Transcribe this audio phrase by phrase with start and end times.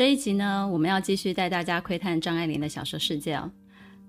[0.00, 3.50] 这一集呢，我们要继续带大家窥探张爱玲的小说世界哦。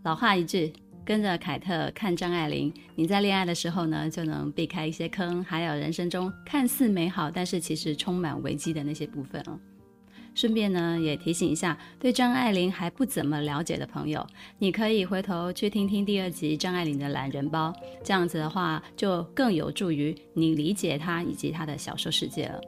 [0.04, 0.72] 老话一句，
[1.04, 9.60] 跟着凯特看张爱玲，你在恋爱的时候呢，就能避开一些坑，还有人生中看似美好，但是其实充满危机的那些部分哦。
[10.34, 14.26] 顺便呢，也提醒一下对张爱玲还不怎么了解的朋友，
[14.60, 22.62] 你可以回头去听听第二集张爱玲的懒人包，这样子的话，就更有助于你理解她以及她的小说世界了。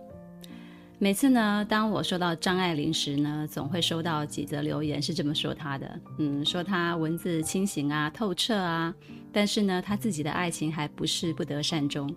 [1.03, 8.95] 每次呢，当我说到张爱玲时呢，总会收到几则留言，是这么说她的，嗯，说她文字清醒啊、透彻啊，
[9.29, 12.09] 但是呢，她自己的爱情还不是不得善终。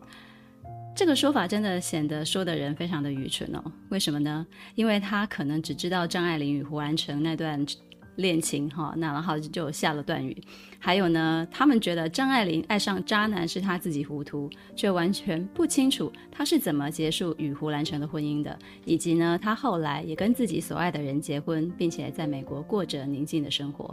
[0.95, 3.73] 这个说法真的显得说的人非常的愚蠢哦。
[3.89, 4.47] 为什么呢？
[4.77, 7.67] 因为他可能只知道张爱玲与胡兰成那段。
[8.17, 10.37] 恋情哈，那然后就下了断语。
[10.79, 23.93] 还有呢，他们觉得张爱玲爱上渣男是她自己糊涂，却完全不清楚她是怎么结束与胡兰成的婚姻的，以及呢，她后来也跟自己所爱的人结婚，并且在美国过着宁静的生活。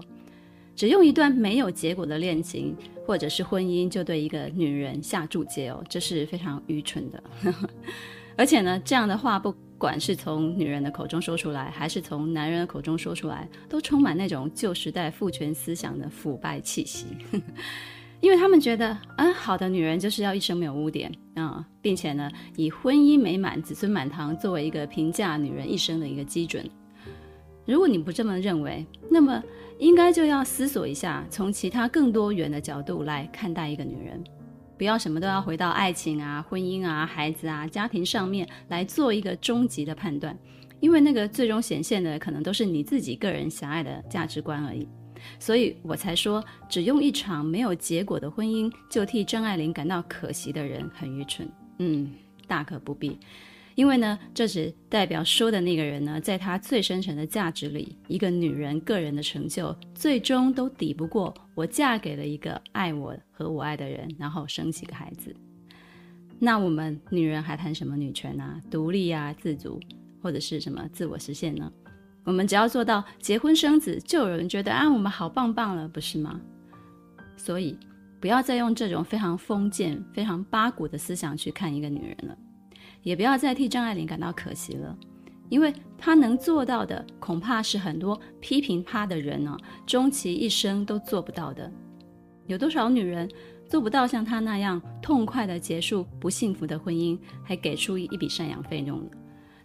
[0.75, 7.23] 只用一段没有结果的恋情或者是婚姻就对一个女人下注解哦，这是非常愚蠢的。
[8.35, 9.53] 而且呢，这样的话不。
[9.83, 17.07] 不管是从女人的口中说出来，还是从男人的口中说出来，都充满那种旧时代父权思想的腐败气息。
[18.21, 26.65] 因为他们觉得，嗯，好的女人就是要一生没有污点啊，嗯，并且呢，以婚姻美满、子孙满堂作为一个评价女人一生的一个基准。
[27.65, 29.43] 如果你不这么认为，那么
[29.79, 34.23] 应该就要思索一下，从其他更多元的角度来看待一个女人。
[34.83, 40.37] 不要什么都要回到爱情啊、婚姻啊、孩子啊、家庭上面来做一个终极的判断，
[40.81, 44.85] 因为那个最终显现的可能都是你自己个人狭隘的价值观而已。
[45.39, 51.49] 所以我才说，只用一场没有结果的婚姻就替张爱玲感到可惜的人很愚蠢。
[51.79, 52.11] 嗯，
[52.45, 53.17] 大可不必。
[53.75, 65.35] 因为呢，这只代表说的那个人呢，在他最深沉的价值里，一个女人个人的成就，最终都抵不过我嫁给了一个爱我和我爱的人，然后生几个孩子。
[66.39, 69.79] 那我们女人还谈什么女权啊、独立啊、自主，
[70.21, 71.71] 或者是什么自我实现呢？
[72.25, 76.39] 我们只要做到结婚生子，就有人觉得啊，我们好棒棒了，不是吗？
[77.35, 77.77] 所以，
[78.21, 82.37] 不要再用这种非常封建、非常八股的思想去看一个女人了。
[83.03, 84.97] 也不要再替张爱玲感到可惜了，
[85.49, 89.55] 因为她能做到的，恐怕是很多批评她的人呢、
[89.85, 91.71] 终其一生都做不到的。
[92.47, 93.29] 有多少女人
[93.69, 99.11] 做不到像她那样痛快地结束不幸福的婚姻，还给出一笔赡养费用呢？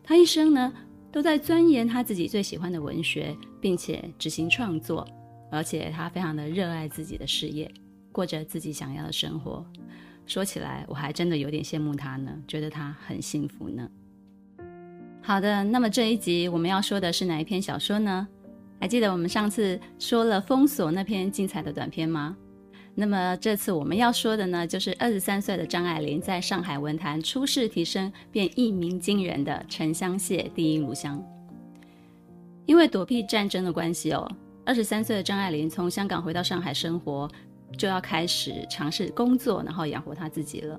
[0.03, 0.73] 她一生呢，
[1.11, 5.07] 都在钻研她自己最喜欢的文学，并且执行创作，
[5.51, 7.71] 而且她非常的热爱自己的事业，
[8.11, 9.65] 过着自己想要的生活。
[10.29, 13.89] 说起来，我还真的有点羡慕他呢，觉得他很幸福呢。
[15.23, 18.29] 好的，那么这一集我们要说的是哪一篇小说呢？
[18.79, 22.37] 还记得我们上次说了《封锁》那篇精彩的短篇吗？
[22.95, 31.19] 那么这次我们要说的呢，就是二十三岁的张爱玲在上海文坛初试啼声便一鸣惊人的《沉香屑第一炉香》。
[32.67, 34.31] 因为躲避战争的关系哦，
[34.67, 37.27] 二十三岁的张爱玲从香港回到上海生活。
[37.77, 40.79] 就要开始尝试工作，然后养活他自己了。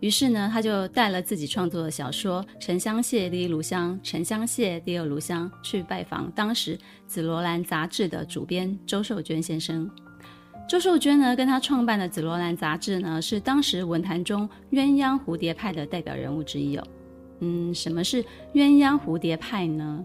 [0.00, 9.90] 于是呢，他就带了自己创作的小说《沉香屑第一炉香》《沉香屑第二炉香》去拜访当时《紫罗兰》杂志的主编周寿娟先生。
[10.68, 16.86] 周寿娟呢，跟他创办的《紫罗兰》杂志呢，是当时文坛中鸳鸯蝴蝶派的代表人物之一哦。
[17.40, 18.22] 嗯，什么是
[18.52, 20.04] 鸳鸯蝴蝶派呢？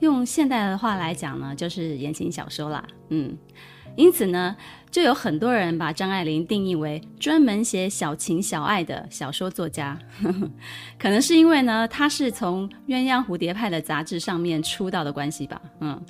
[0.00, 2.86] 用现代的话来讲呢，就是言情小说啦。
[3.08, 3.38] 嗯。
[3.96, 4.56] 因此呢，
[4.90, 9.98] 就有很多人把张爱玲定义为专门写小情小爱的小说作家。
[10.98, 15.60] 可能是因为呢，她是从鸳鸯蝴蝶派的杂志上面出道的关系吧。
[15.80, 16.00] 嗯，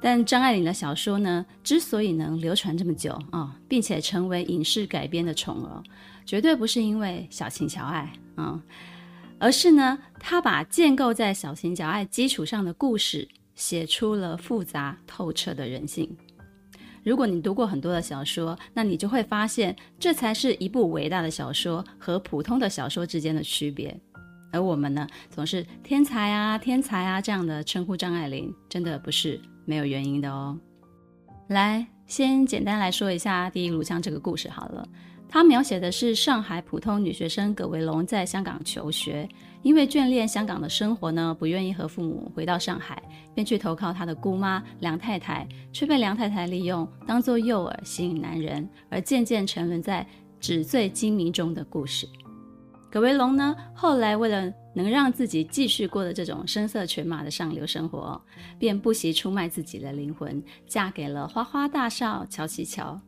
[0.00, 5.82] 但张爱玲的小说呢，之所以能流传这么久啊、并且成为影视改编的宠儿，
[6.24, 8.60] 绝对不是因为小情小爱啊、
[9.38, 16.16] 而是呢，她把建构在小情小爱基础上的故事，写出了复杂透彻的人性。
[17.02, 23.98] 如果你读过很多的小说，那你就会发现，这才是一部伟大的小说和普通的小说之间的区别。
[24.52, 30.58] 而我们呢，总是天才啊，天才啊这样的称呼张爱玲，真的不是没有原因的哦。
[31.48, 34.86] 来，先简单来说一下《第一炉香》这个故事好了。
[35.32, 39.26] 他描写的是上海普通女学生葛维龙在香港求学，
[39.62, 43.02] 因为眷恋香港的生活呢，不愿意和父母回到上海，
[43.34, 50.06] 便去投靠她的姑妈梁太太，却被梁太太利用，当作诱饵吸引男人，而渐渐沉沦在
[50.38, 52.06] 纸醉金迷中的故事。
[52.90, 58.20] 葛维龙呢，后来为了能让自己继续过的这种声色犬马的上流生活，
[58.58, 63.00] 便不惜出卖自己的灵魂，嫁给了花花大少乔琪乔，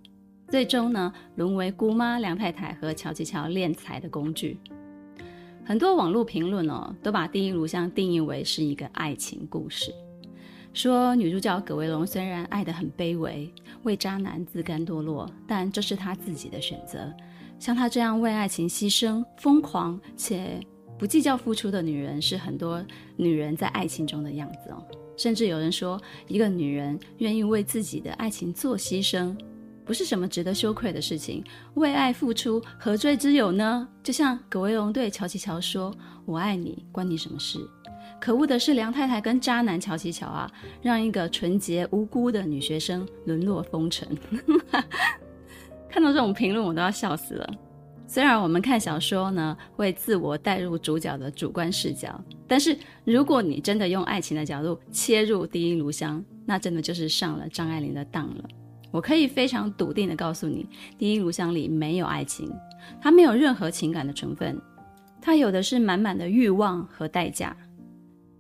[0.49, 4.59] 最终呢，沦为姑妈梁太太和乔琪乔敛财的工具。
[5.65, 9.93] 很多网络评论哦，都把《第一炉香》定义为是一个爱情故事，
[10.75, 13.51] 说女主角葛维龙虽然爱得很卑微，
[13.83, 17.11] 为渣男自甘堕落，但这是她自己的选择。
[17.59, 20.61] 像她这样为爱情牺牲、疯狂且
[20.99, 22.85] 不计较付出的女人，是很多
[23.17, 24.85] 女人在爱情中的样子哦。
[25.17, 25.99] 甚至有人说，
[26.29, 29.35] 一个女人愿意为自己的爱情做牺牲，
[29.85, 31.45] 不是什么值得羞愧的事情。
[31.75, 33.89] 为爱付出，何罪之有呢？
[34.03, 35.95] 就像葛威龙对乔琪乔说
[36.25, 37.59] ：“我爱你，关你什么事？”
[38.21, 40.51] 可恶的是，梁太太跟渣男乔琪乔啊，
[40.81, 44.09] 让一个纯洁无辜的女学生沦落风尘。
[45.91, 47.55] 看到这种评论，我都要笑死了。
[48.07, 58.45] 虽然我们看小说呢，会自我带入主角的主观视角，但是如果你真的用爱情的角度切入《第一炉香》，那真的就是上了张爱玲的当了。
[58.95, 60.63] 我可以非常笃定的告诉你，
[60.97, 62.49] 《第一炉香》里没有爱情，
[63.01, 64.57] 它没有任何情感的成分，
[65.21, 67.57] 它有的是满满的欲望和代价。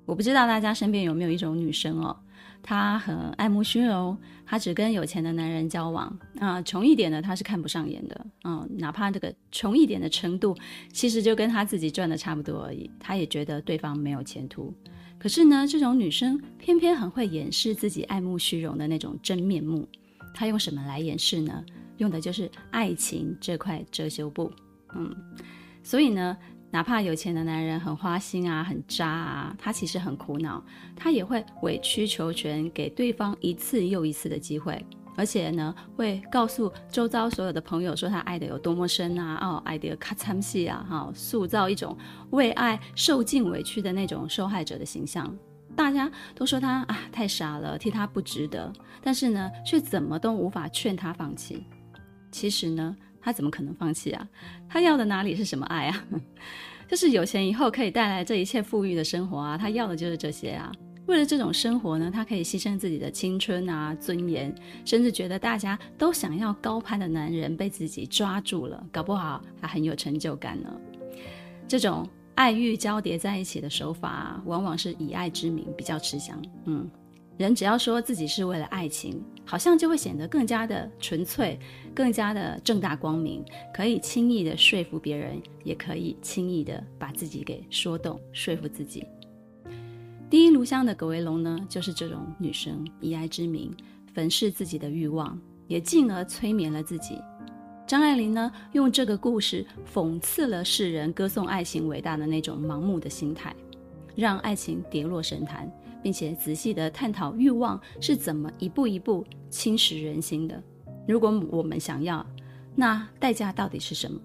[0.06, 2.16] 我不知道大家身边有没有一种女生哦。
[2.62, 4.16] 她很爱慕虚荣，
[4.46, 10.56] 她只跟有钱的男人交往啊，穷一点的她是看不上眼的，嗯，哪怕这个穷一点的程度，
[10.92, 14.72] 其实就跟她自己赚的差不多而已，她也觉得对方没有前途。
[15.18, 19.88] 可是呢，这种女生偏偏很会掩饰自己爱慕虚荣的那种真面目，
[20.34, 21.64] 他用什么来掩饰呢？
[21.98, 24.52] 用的就是爱情这块遮羞布，
[24.94, 25.14] 嗯，
[25.82, 26.36] 所以呢。
[26.70, 30.60] 哪怕有钱的男人很花心啊，很渣啊，他其实很苦恼，
[30.96, 34.84] 他也会委曲求全，给对方一次又一次的机会，
[35.16, 41.96] 而且呢，会告诉周遭所有的朋友说他爱得有多么深啊，哦，爱得卡惨死啊，哈，塑造一种
[42.30, 45.32] 为爱受尽委屈的那种受害者的形象。
[45.76, 48.72] 大家都说他啊太傻了，替他不值得，
[49.04, 51.64] 但是呢，却怎么都无法劝他放弃。
[52.32, 52.96] 其实呢。
[53.26, 54.28] 他怎么可能放弃啊？
[54.68, 56.04] 他要的哪里是什么爱啊？
[56.86, 59.56] 就是有钱以后可以带来这一切富裕的生活啊！
[59.56, 60.70] 他要的就是这些啊！
[61.06, 64.54] 为了这种生活呢，他可以牺牲自己的青春啊、尊严，
[64.84, 70.68] 甚至觉得大家都想要高攀的男人被自己抓住了，搞不好还很有成就感呢。
[71.66, 76.38] 这种爱欲交叠在一起的手法，往往是以爱之名比较吃香。
[76.66, 76.86] 嗯。
[77.36, 81.58] 人只要说自己是为了爱情，好像就会显得更加的纯粹，
[81.92, 89.04] 更加的正大光明，可以轻易的说服别人，也可以轻易的把自己给说动，说服自己。
[90.30, 93.72] 第一炉香的葛维龙呢，就是这种女生，以爱之名
[94.12, 97.18] 粉饰自己的欲望，也进而催眠了自己。
[97.86, 103.54] 张爱玲呢，用这个故事讽刺了世人歌颂爱情伟大的那种盲目的心态，
[104.14, 105.70] 让爱情跌落神坛。
[106.04, 110.62] 并且仔细地探讨欲望是怎么一步一步侵蚀人心的。
[111.08, 112.24] 如果我们想要，
[112.76, 114.20] 那代价到底是什么？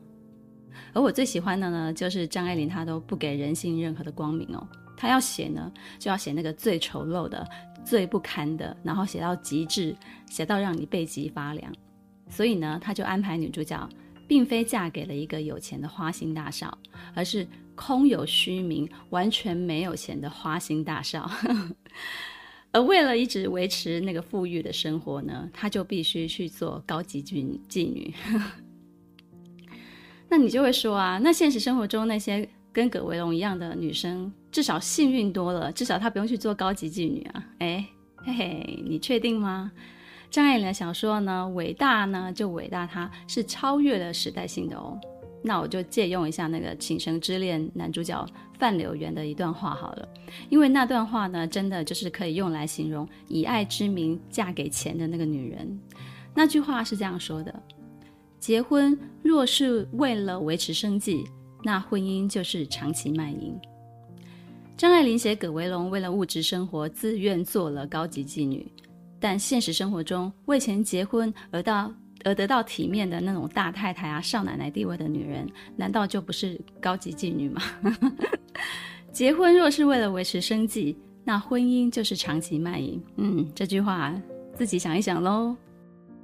[0.93, 4.67] 而我最喜欢的呢，就是张爱玲她都不给人性任何的光明哦。
[4.97, 7.47] 她要写呢，就要写那个最丑陋的、
[7.85, 9.95] 最不堪的，然后写到极致，
[10.29, 11.71] 写到让你背脊发凉。
[12.29, 13.87] 所以呢，她就安排女主角，
[14.27, 16.77] 并非嫁给了一个有钱的花心大少，
[17.15, 17.47] 而是。
[17.79, 21.31] 空有虚名，完全没有钱的花心大少，
[22.73, 28.13] 而为了一直维持那个富裕的生活呢，他就必须去做高级妓妓女。
[30.27, 37.45] 那你就会说啊，那现实生活中那些跟葛维龙一样的女生，至少幸运多了，至少她不用去做高级妓女啊。
[37.59, 37.85] 哎，
[38.17, 39.71] 嘿嘿，你确定吗？
[40.29, 44.99] 张爱玲的小说呢，伟大呢就伟大，它是超越了时代性的哦。
[45.41, 48.25] 那我就借用一下那个《倾城之恋》男主角
[48.57, 50.07] 范柳原的一段话好了，
[50.49, 55.79] 因为那段话呢，真的就是可以用来形容以爱之名嫁给钱的那个女人。
[56.33, 57.63] 那句话是这样说的：
[58.39, 61.25] 结婚若是为了维持生计，
[61.63, 63.57] 那婚姻就是长期卖淫。
[64.77, 68.69] 张爱玲写葛维龙为了物质生活自愿做了高级妓女，
[69.19, 71.93] 但现实生活中为钱结婚而到
[72.25, 77.61] 而得到体面的那种大太太啊、少奶奶地位的女人，难道就不是高级妓女吗？
[79.11, 83.01] 结婚若是为了维持生计，那婚姻就是长期卖淫。
[83.17, 84.13] 嗯，这句话
[84.55, 85.55] 自己想一想喽。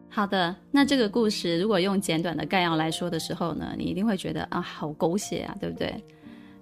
[0.08, 5.94] 好的，那这个故事如果用简短的概要来说的时候呢，你一定会觉得啊，好狗血啊，对不对？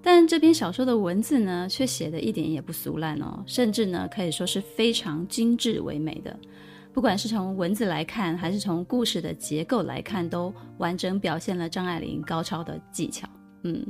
[0.01, 6.37] 但这篇小说的文字呢，却写得一点也不俗烂哦，甚至呢，可以说是非常精致唯美的。
[6.93, 13.27] 不管是从文字来看，还是从故事的结构来看，都完整表现了张爱玲高超的技巧。
[13.63, 13.83] 嗯，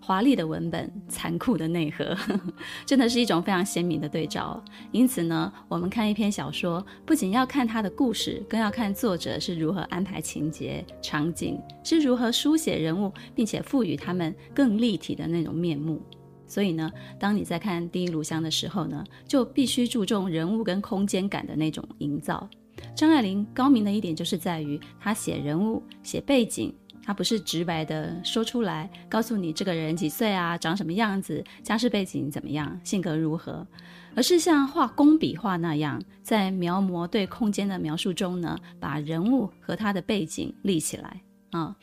[0.00, 2.16] 华丽的文本，残酷的内核，
[2.86, 4.62] 真的是一种非常鲜明的对照。
[4.92, 16.00] 因此呢，我们看一篇小说，不仅要看它的故事，更要看作者是如何安排情节、场景，是如何书写人物，并且赋予他们更立体的那种面目。
[16.46, 22.48] 所以呢，当你在看《第一炉香》的时候呢，就必须注重人物跟空间感的那种营造。
[22.94, 33.66] 张爱玲高明的一点就是在于，她写人物、写背景，她不是直白的说出来，告诉你这个人几岁啊，长什么样子，家世背景怎么样，性格如何，
[34.14, 41.22] 而是像画工笔画那样，在描摹对空间的描述中呢，把人物和他的背景立起来
[41.52, 41.74] 啊，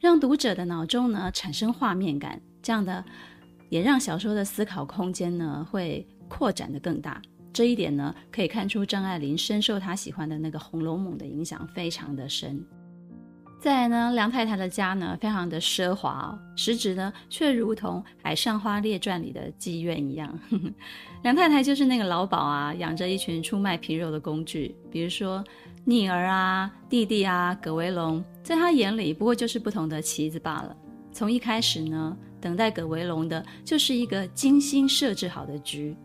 [0.00, 3.04] 让读者的脑中呢产生画面感，这样的。
[3.72, 7.22] 也让小说的思考空间呢会扩展得更大。
[7.54, 12.62] 这一点呢，可以看出张爱玲深受她喜欢的那个《红楼梦》的影响非常的深。
[13.58, 20.38] 再来呢，梁太太的家呢非常的奢华，实质呢却如同《海上花列传》里的妓院一样。
[21.24, 25.42] 梁太太就是那个老鸨啊，养着一群出卖皮肉的工具，比如说
[25.86, 30.76] 逆儿啊、弟弟啊、葛维龙，在她眼里不过就是不同的棋子罢了。
[31.10, 32.14] 从一开始呢。
[32.42, 35.96] 等待葛维龙的就是一个精心设置好的局。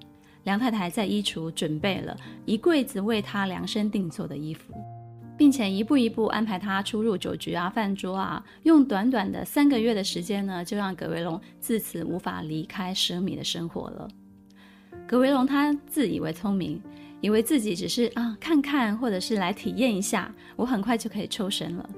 [0.44, 2.16] 梁太太在衣橱准备了
[2.46, 4.74] 一柜子为他量身定做的衣服，
[5.38, 8.42] 并且一步一步安排他出入酒局啊、饭桌啊。
[8.64, 14.08] 用短短的三个月的时间呢，就让葛维龙自此无法离开奢靡的生活了。
[15.06, 16.82] 葛维龙他自以为聪明，
[17.20, 21.90] 以为自己只是啊看看，或者是来体验一下，我很快就可以抽身了。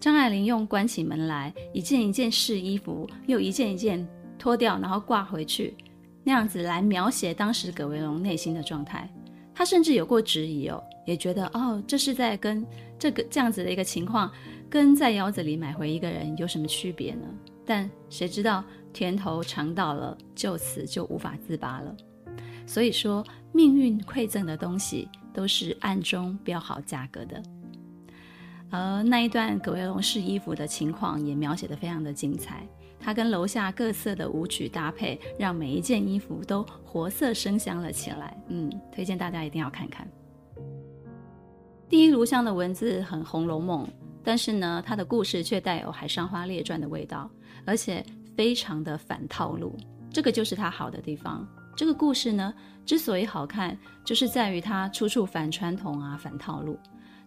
[0.00, 4.06] 张爱玲用关起门来，一件一件试衣服，又一件一件
[4.38, 5.76] 脱掉，然后挂回去，
[6.22, 9.10] 那样子来描写当时葛维龙内心的状态。
[9.52, 12.64] 他甚至有过质疑哦，也觉得哦，这是在跟
[12.96, 14.30] 这个这样子的一个情况，
[14.70, 17.26] 跟在窑子里买回一个人有什么区别呢？
[17.66, 18.62] 但谁知道
[18.92, 21.96] 甜头尝到了，就此就无法自拔了。
[22.66, 27.42] 所以说，命运馈赠的东西都是暗中标好价格的。
[28.70, 32.66] 而那一段葛维龙试衣服的情况也描写得非常的精彩，
[33.00, 38.36] 他跟楼下各色的舞曲搭配，让每一件衣服都活色生香了起来。
[38.48, 40.06] 嗯，推荐大家一定要看看。
[41.88, 43.86] 第一炉香的文字很《红楼梦》，
[44.22, 47.30] 但是呢，它的故事却带有《海上花列传》的味道，
[47.64, 48.04] 而且
[48.36, 49.74] 非常的反套路，
[50.12, 51.48] 这个就是它好的地方。
[51.74, 52.52] 这个故事呢，
[52.84, 56.78] 之所以好看，就是在于它处处反传统啊，反套路。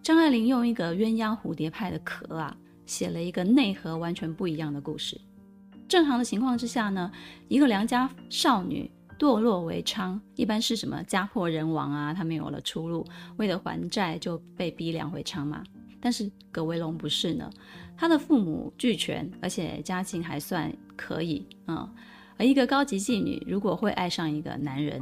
[0.02, 2.56] 张爱玲用一个鸳鸯蝴蝶派的壳啊，
[2.86, 5.20] 写了一个内核完全不一样的故事。
[5.86, 7.08] 正常的情况之下呢，
[7.46, 13.06] 一个良家少女堕落为娼，一般是什么家破人亡啊，她没有了出路，
[13.36, 15.62] 为了还债就被逼良为娼嘛。
[16.00, 17.48] 但是葛维龙不是呢，
[17.96, 21.88] 他的父母俱全，而且家境还算可以，嗯，
[22.36, 25.00] 而一个高级妓女如果会爱上一个男人。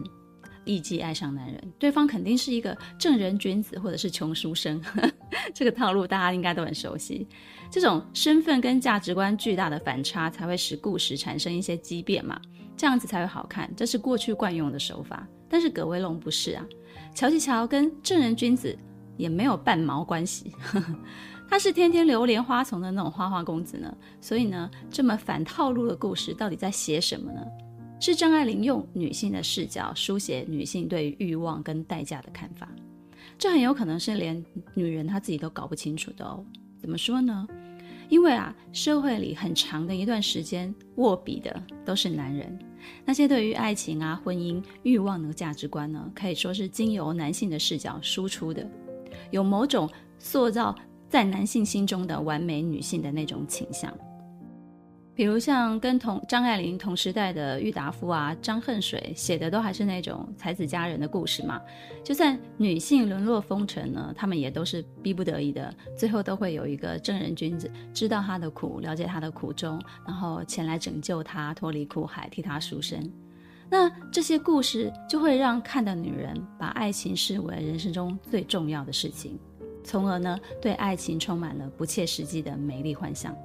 [0.65, 4.81] 艺妓爱上男人，对方肯定是一个正人君子或者是穷书生，
[5.55, 7.27] 这个套路大家应该都很熟悉。
[7.71, 12.41] 这种身份跟价值观巨大的反差，才会使故事产生一些畸变嘛，
[12.77, 13.71] 这样子才会好看。
[13.77, 16.67] 这是过去惯用的手法，但是葛威龙不是啊。
[17.15, 18.77] 乔琪乔跟正人君子
[19.17, 20.53] 也没有半毛关系，
[21.49, 23.93] 他是天天流连花丛的那种花花公子呢。
[24.21, 27.41] 所以呢，这么反套路的故事到底在写什么呢？
[28.01, 32.67] 是张爱玲用女性的视角书写女性对欲望跟代价的看法，
[33.37, 34.43] 这很有可能是连
[34.75, 36.43] 女人她自己都搞不清楚的哦。
[36.79, 37.47] 怎么说呢？
[38.09, 42.59] 因为啊，社会里很长的一段时间握笔的都是男人，
[43.05, 48.67] 那些对于爱情啊、婚姻、欲望的价值观呢，可以说是经由男性的视角输出的，
[49.31, 49.89] 有某种
[50.19, 50.75] 塑造
[51.09, 53.95] 在男性心中的完美女性的那种倾向。
[55.21, 61.61] 比如像跟同张爱玲同时代的郁达夫啊、张恨水写的都还是那种才子佳人的故事嘛。
[62.03, 73.13] 就算女性沦落风尘呢，他们也都是逼不得已的，最后都会有一个正人君子知道她的苦，了解她的苦衷，然后前来拯救她脱离苦海，替她赎身。
[73.69, 79.39] 那这些故事就会让看的女人把爱情视为人生中最重要的事情。
[79.85, 83.37] 从而呢对爱情充满了不切实际的美丽幻想。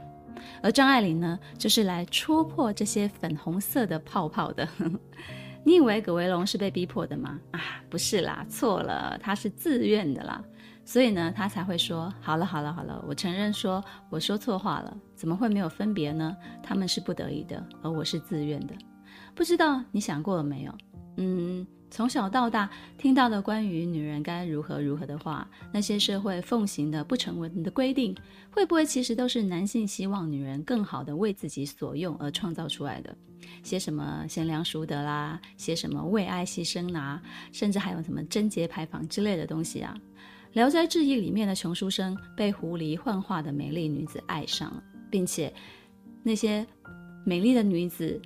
[0.61, 4.67] 而张爱玲呢，就是来戳破这些粉红色的泡泡的。
[5.63, 7.39] 你以为葛维龙是被逼迫的吗？
[7.51, 10.43] 啊，不是啦，错了，他是自愿的啦。
[10.83, 14.95] 所以呢，他才会说：好了，好了，好了，我承认说我说错话了。
[15.15, 16.37] 怎么会没有分别呢？
[16.61, 18.75] 他们是不得已的，而我是自愿的。
[19.33, 20.75] 不知道你想过了没有？
[21.17, 21.65] 嗯。
[21.91, 28.13] 从小到大听到的关于女人该如何如何的话，那些社会奉行的不成文的规定，
[28.51, 33.15] 会不会其实都是男性希望女人更好的为自己所用而创造出来的？
[33.63, 37.21] 写什么贤良淑德啦，写什么为爱牺牲啦，
[37.53, 39.95] 甚至还有什么贞洁牌坊之类的东西啊？
[40.51, 45.53] 《聊斋志异》里面的穷书生被狐狸幻化的美丽女子爱上了，并且
[46.23, 46.65] 那些
[47.23, 48.19] 美丽的女子。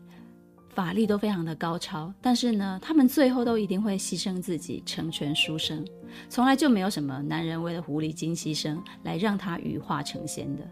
[0.79, 5.85] 法力都非常的高超，但是呢，他们最后都一定会牺牲自己成全书生，
[6.29, 10.65] 从来就没有什么男人为了狐狸精牺牲来让他羽化成仙的，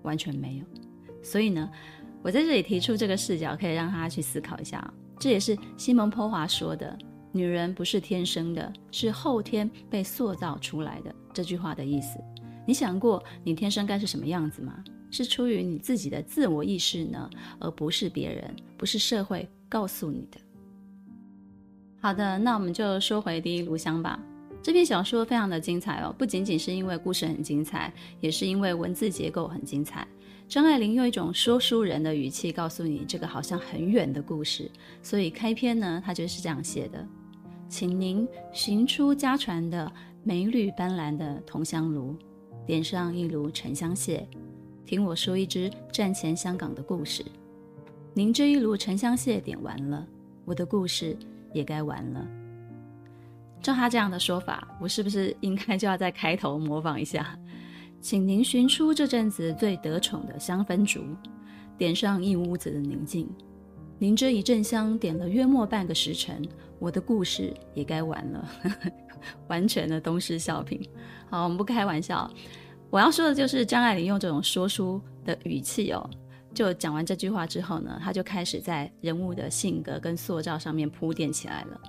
[0.00, 0.64] 完全没有。
[1.22, 1.70] 所以呢，
[2.22, 4.90] 我在这里提出这个视角，可以让他去思考一下。
[5.18, 6.96] 这也是西蒙波华说的
[7.30, 12.18] ：“女人不是天生的，是后天被塑造出来的。”这句话的意思，
[12.66, 14.82] 你想过你天生该是什么样子吗？
[15.10, 20.38] 是出于你自己的自我意识呢，而不是别人，不是社会告诉你的。
[22.00, 24.18] 好的，那我们就说回《第一炉香》吧。
[24.62, 30.06] 这篇小说非常的精彩哦，不仅仅是因为故事很精彩，也是因为文字结构很精彩。
[30.48, 34.70] 张爱玲用一种说书人的语气告诉你这个好像很远的故事，
[35.02, 37.06] 所以开篇呢，她就是这样写的
[37.68, 39.90] ：“请您寻出家传的
[40.22, 42.16] 美绿斑斓的铜香炉，
[42.66, 44.28] 点上一炉沉香屑。”
[44.90, 47.24] 听我说一支战前香港的故事。
[48.12, 50.04] 您这一炉沉香屑点完了，
[50.44, 51.16] 我的故事
[51.54, 52.26] 也该完了。
[53.62, 57.38] 照他这样的说法，我是不是应该就要在开头模仿一下？
[58.00, 61.04] 请您寻出这阵子最得宠的香氛烛，
[61.78, 63.28] 点上一屋子的宁静。
[63.96, 66.42] 您这一阵香点了约莫半个时辰，
[66.80, 68.50] 我的故事也该完了。
[69.46, 70.84] 完全的东施效颦。
[71.30, 72.28] 好，我们不开玩笑。
[72.90, 76.10] 我要说的就是张爱玲用这种说书的语气哦，
[76.52, 81.80] 就讲完这句话之后呢，她就开始在人物的性格跟塑造上面铺垫起来了。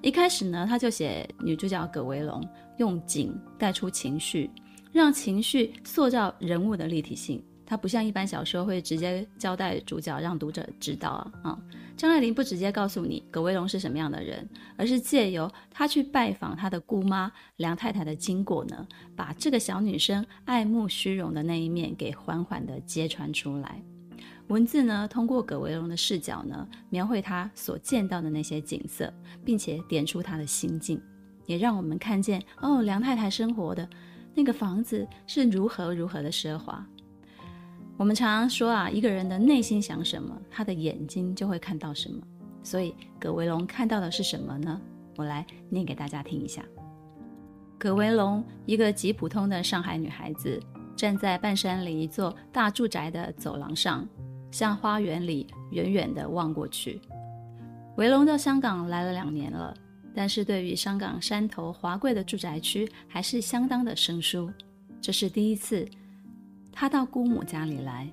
[0.00, 2.40] 一开始呢，她就写女主角葛维龙
[2.76, 4.48] 用景带出情绪，
[4.92, 7.42] 让情绪塑造人物的立体性。
[7.66, 11.58] 她不像一般小说会直接交代主角，让读者知道啊啊。
[11.96, 23.80] 张爱玲不直接告诉你葛维龙是什么样的人，而是借由她去拜访她的姑妈梁太太的经过呢，把这个小女生爱慕虚荣的那一面给缓缓地揭穿出来。
[24.48, 29.10] 文字呢，通过葛维龙的视角呢，描绘她所见到的那些景色，
[29.44, 31.00] 并且点出她的心境，
[31.46, 33.88] 也让我们看见哦，梁太太生活的
[34.34, 36.86] 那个房子是如何如何的奢华。
[37.96, 42.20] 我们常常说啊，一个人的内心想什么，他的眼睛就会看到什么。
[42.62, 44.80] 所以葛维龙看到的是什么呢？
[45.16, 46.64] 我来念给大家听一下。
[47.78, 50.60] 葛维龙，一个极普通的上海女孩子，
[50.96, 54.04] 站在半山里一座大住宅的走廊上，
[54.50, 57.00] 向花园里远远地望过去。
[57.96, 59.72] 维龙到香港来了两年了，
[60.12, 64.50] 但是对于香港山头华贵的住宅区，还是相当的生疏。
[65.00, 65.86] 这是第一次。
[66.76, 68.10] 他到姑母家里来，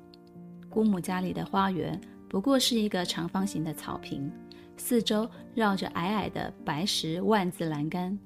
[0.69, 4.31] 姑母家里的花园不过是一个长方形的草坪，
[4.77, 8.17] 四周绕着矮矮的白石万字栏杆，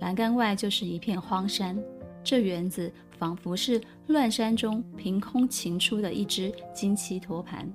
[0.00, 1.76] 栏杆外就是一片荒山。
[2.22, 7.68] 这园子仿佛是乱山中凭空擎出的一只金漆托盘。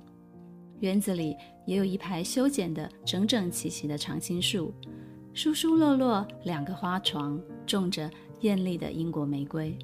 [0.80, 4.72] 园子里也有一排修剪的整整齐齐的常青树，
[5.34, 9.76] 疏疏落落两个花床，种着艳丽的英国玫瑰，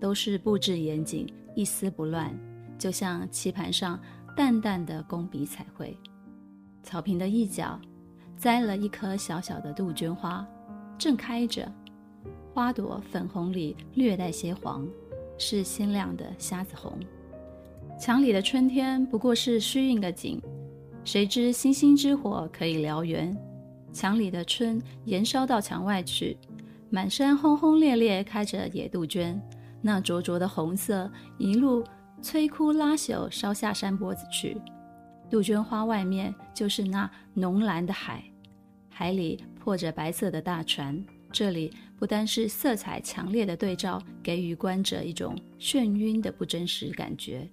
[0.00, 1.24] 都是布置严谨。
[1.54, 2.32] 一丝不乱，
[2.78, 4.00] 就像棋盘上
[4.36, 5.96] 淡淡的工笔彩绘。
[6.82, 7.80] 草坪的一角
[8.36, 10.46] 栽了一棵小小的杜鹃花，
[10.98, 11.70] 正开着，
[12.52, 14.86] 花朵粉红里略带些黄，
[15.38, 16.98] 是鲜亮的虾子红。
[17.98, 20.42] 墙里的春天不过是虚应个景，
[21.04, 23.36] 谁知星星之火可以燎原？
[23.92, 26.36] 墙里的春延烧到墙外去，
[26.90, 29.40] 满山轰轰烈烈开着野杜鹃。
[29.86, 31.84] 那灼灼的红色一路
[32.22, 34.56] 摧枯拉朽烧下山坡子去，
[35.28, 38.24] 杜鹃花外面就是那浓蓝的海，
[38.88, 41.04] 海里破着白色的大船。
[41.30, 47.46] 这里不单是色彩强烈的对照，给予观者一种眩晕的不真实感觉，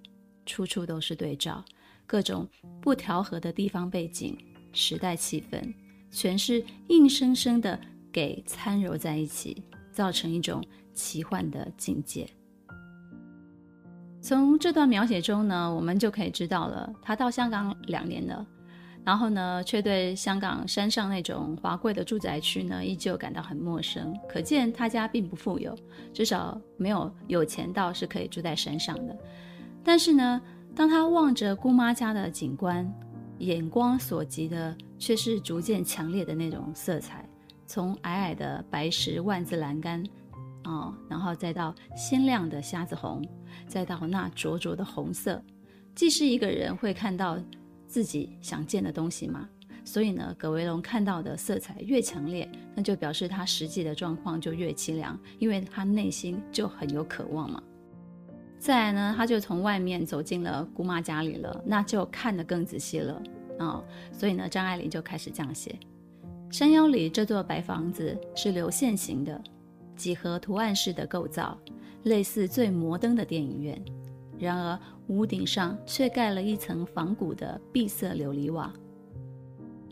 [0.45, 1.61] 处处都是对照，
[2.07, 2.47] 各种
[2.79, 4.37] 不调和的地方背景、
[4.71, 5.61] 时代气氛，
[6.09, 7.77] 全是硬生生的
[8.09, 10.63] 给掺揉在一起，造成一种。
[11.01, 12.29] 奇幻的境界。
[14.21, 18.45] 从这段描写中呢，我们就可以知道了，他到香港两年了，
[19.03, 24.15] 然后呢，却对香港山上那种华贵的住宅区呢，依旧感到很陌生。
[24.29, 25.75] 可见他家并不富有，
[26.13, 29.17] 至少没有有钱到是可以住在山上的。
[29.83, 30.39] 但是呢，
[30.75, 32.87] 当他望着姑妈家的景观，
[33.39, 37.27] 眼光所及的却是逐渐强烈的那种色彩，
[37.65, 40.03] 从矮矮的白石万字栏杆。
[40.63, 43.21] 哦，然后再到鲜亮的虾子红，
[43.67, 45.41] 再到那灼灼的红色，
[45.95, 47.39] 既是一个人会看到
[47.87, 49.49] 自己想见的东西嘛，
[49.83, 57.61] 所以呢，葛维龙看到的色彩越强烈，那就表示他实际的状况就越凄凉，因为他内心就很有渴望嘛。
[58.59, 63.13] 再来呢，他就从外面走进了姑妈家里了，那就看得更仔细了
[63.57, 63.85] 啊、哦。
[64.11, 65.75] 所以呢，张爱玲就开始这样写：
[66.51, 69.41] 山腰里这座白房子是流线型的。
[70.01, 71.55] 几何图案式的构造，
[72.05, 73.79] 类似最摩登的电影院。
[74.39, 78.73] 然而，屋顶上却盖了一层仿古的碧色琉璃瓦，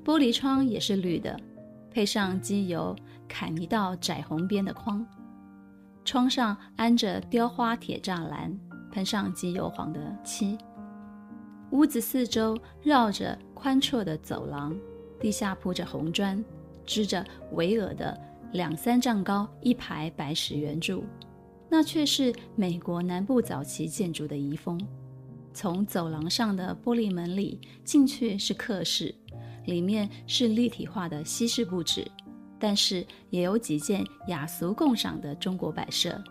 [0.04, 1.40] 玻璃窗也是绿的，
[1.92, 2.96] 配上机油
[3.28, 5.06] 砍一道窄红边的框。
[6.04, 8.60] 窗上安着雕花铁栅栏，
[8.92, 10.58] 喷上机油黄的漆。
[11.70, 14.76] 屋子四周绕着宽绰的走廊，
[15.20, 16.44] 地下铺着红砖，
[16.84, 18.20] 支着巍峨的。
[18.52, 21.04] 两三丈高一排白石圆柱，
[21.70, 24.80] 那却是美国南部早期建筑的遗风。
[25.54, 29.14] 从走廊上的玻璃门里进去是客室，
[29.66, 32.10] 里面是立体化的西式布置，
[32.58, 36.22] 但是也有几件雅俗共赏的中国摆设。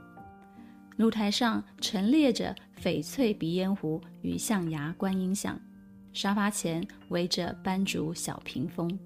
[0.96, 5.60] 露台上陈列着翡翠鼻烟壶与象牙观音像，
[6.12, 8.98] 沙发前围着斑竹小屏风。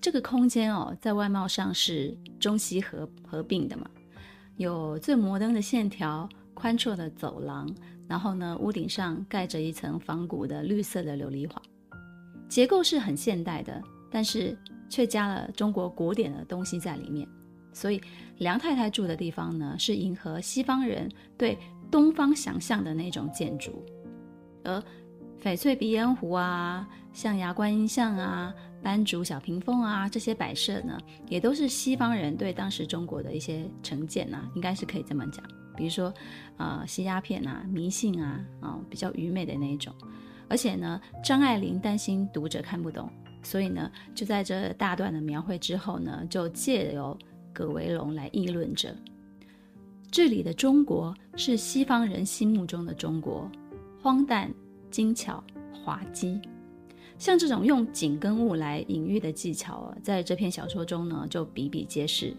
[0.00, 3.84] 这个空间哦，在外貌上是中西合合并的嘛，
[4.56, 7.68] 有最摩登的线条，宽绰的走廊，
[8.08, 11.62] 然后呢，屋顶上盖着一层仿古的绿色的琉璃瓦，
[12.48, 14.56] 结构是很现代的，但是
[14.88, 17.28] 却加了中国古典的东西在里面。
[17.72, 18.00] 所以
[18.38, 21.58] 梁太太住的地方呢，是迎合西方人对
[21.90, 23.84] 东方想象的那种建筑，
[24.64, 24.82] 而
[25.42, 28.54] 翡翠鼻烟壶啊，象牙观音像啊。
[28.82, 35.44] 斑竹小屏风啊，这些摆设呢，也都是西方人对当时中国的一些成见呐、啊，应该是可以这么讲。
[35.76, 36.12] 比如说，
[36.56, 39.94] 呃，吸鸦片啊，迷信啊，啊、比较愚昧的那一种。
[40.48, 43.08] 而且呢，张爱玲担心读者看不懂，
[43.42, 47.16] 所以呢，就在这大段的描绘之后呢，就借由
[47.52, 48.94] 葛维龙来议论着，
[50.10, 53.50] 这里的中国是西方人心目中的中国，
[54.02, 54.52] 荒诞、
[54.90, 56.40] 精巧、滑稽。
[57.20, 62.34] 像这种用景跟物来隐喻的技巧啊，在这篇小说中呢，就比比皆是。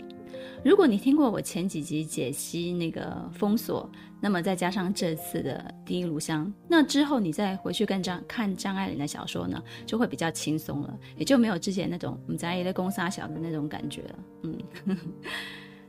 [0.66, 3.88] 如果你听过我前几集解析那个封锁，
[4.20, 14.20] 那么再加上这次的第一炉香，那之后你再回去跟张看张爱玲的小说呢，就会比较轻松了，也就没有之前那种我们在一个公杀小的那种感觉了。
[14.44, 14.98] 嗯。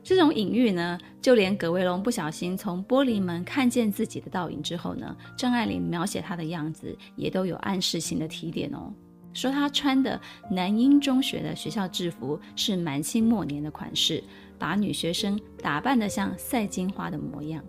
[0.03, 8.93] 这种隐喻呢，就连葛维龙不小心从玻璃门看见自己的倒影之后呢，张爱玲描写他的样子也都有暗示性的提点哦。
[9.31, 10.19] 说他穿的
[10.51, 14.21] 南英中学的学校制服是满清末年的款式，
[14.59, 17.63] 把女学生打扮得像赛金花的模样。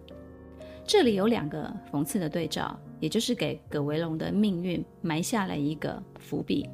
[0.84, 6.68] 这里有两个讽刺的对照，也就是给葛维龙的命运埋下了一个伏笔。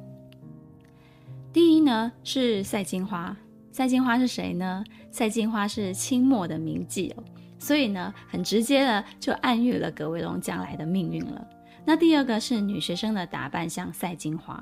[1.53, 3.37] 第一呢，是赛金花。
[3.71, 4.83] 赛金花是谁呢？
[5.11, 7.23] 赛金花是清末的名妓哦，
[7.57, 11.47] 所以呢，很直接的就暗喻了葛威龙将来的命运了。
[11.85, 14.61] 那第二个是女学生的打扮像赛金花，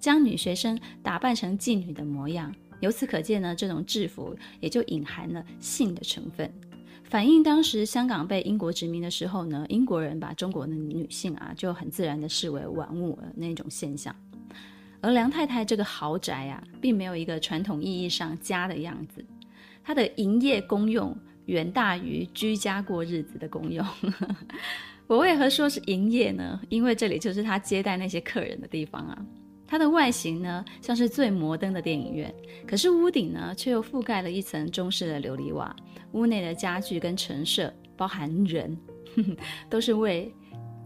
[0.00, 2.52] 将女学生打扮成妓女的模样。
[2.80, 6.52] 由此可见呢，这种制服也就隐含了性的成分，
[7.04, 14.14] 反映当时香港被英国殖民的时候呢，英国人把中国的女性啊就很自然的视为玩物的那种现象。
[15.00, 19.24] 而梁太太这个豪宅啊，并没有一个传统意义上家的样子，
[19.84, 23.86] 它的营业功用远大于居家过日子的功用。
[25.06, 26.60] 我为何说是营业呢？
[26.68, 29.26] 因为这里就是他接待那些客人的地方啊。
[29.66, 32.34] 它的外形呢，像是最摩登的电影院，
[32.66, 35.74] 可是屋顶呢，却又覆盖了一层中式的琉璃瓦。
[36.12, 38.76] 屋内的家具跟陈设，包含人，
[39.68, 40.34] 都是为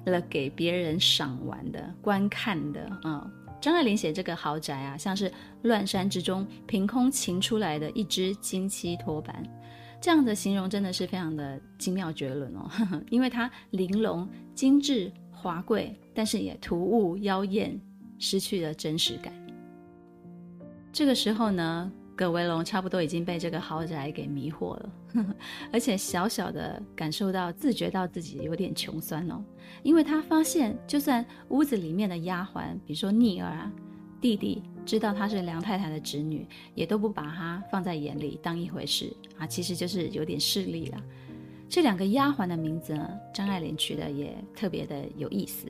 [0.07, 3.31] 了给别人赏玩的、观看的啊。
[3.63, 9.41] 张爱玲写这个豪宅啊，像是乱山之中凭空擎出来的一只金漆托盘，
[10.01, 12.69] 这样的形容真的是非常的精妙绝伦哦。
[13.09, 17.81] 因为它玲珑、精致、华贵，但是也突兀、妖艳，
[18.19, 19.33] 失去了真实感。
[20.93, 24.93] 这个时候呢，葛葛维龙差不多已经被这个豪宅给迷惑了，
[25.73, 29.43] 而且小小的感受到、自觉到自己有点穷酸哦，
[29.83, 33.73] 因为他发现，就算屋子里面的丫鬟，比如说逆儿啊、
[34.21, 41.03] 弟弟，知道她是梁太太的侄女，也都不把她放在眼里当一回事啊，其实就是有点势利了。
[41.69, 45.67] 这两个丫鬟的名字呢，张爱玲取得也特别的有意思。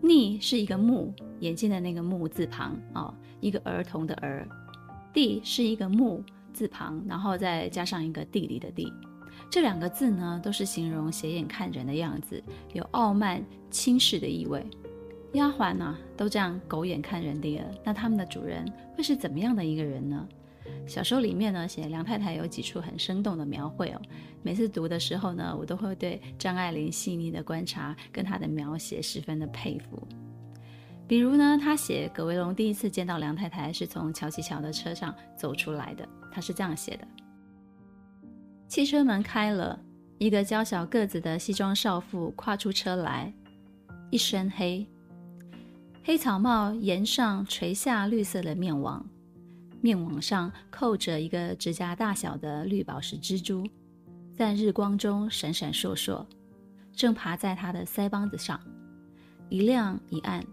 [0.00, 4.48] 逆是一个目，眼睛的那个目字旁哦，一个儿童的儿。
[5.18, 8.92] 地是一个木字旁，然后再加上一个地理的地，
[9.50, 12.40] 这两个字呢，都是形容斜眼看人的样子，
[12.72, 14.64] 有傲慢轻视的意味。
[15.32, 18.64] 丫鬟呢，都这样狗眼看人低了，那他们的主人
[18.96, 20.24] 会是怎么样的一个人呢？
[20.86, 24.00] 小说里面呢，写梁太太有几处很生动的描绘哦。
[24.44, 30.06] 每次读的时候呢，我都会对张爱玲细腻的观察跟她的描写十分的佩服。
[31.08, 37.08] 比如呢，他写葛维龙第一次见到梁太太是从乔琪桥的车上走出来的，他是这样写的：
[38.68, 39.80] 汽车门开了，
[40.18, 43.32] 一个娇小个子的西装少妇跨出车来，
[44.10, 44.86] 一身黑，
[46.04, 49.02] 黑草帽沿上垂下绿色的面网，
[49.80, 53.66] 面网上扣着一个指甲大小的绿宝石蜘蛛，
[54.34, 56.26] 在日光中闪闪烁烁，
[56.92, 58.60] 正爬在他的腮帮子上，
[59.48, 60.44] 一亮一暗。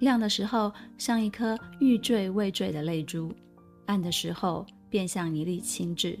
[0.00, 3.32] 亮的时候像一颗欲坠未坠的泪珠，
[3.86, 6.18] 暗的时候便像一粒青痣。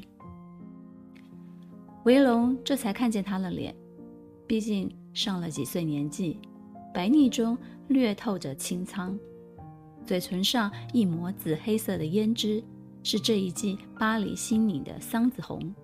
[2.04, 3.74] 维龙这才看见他的脸，
[4.46, 6.38] 毕竟上了几岁年纪，
[6.92, 7.56] 白腻中
[7.88, 9.18] 略透着清苍，
[10.04, 12.62] 嘴唇上一抹紫黑色的胭脂，
[13.02, 15.74] 是这一季巴黎新颖的桑子红。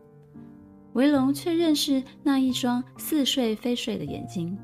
[0.92, 4.58] 维龙却认识那一双似睡非睡的眼睛。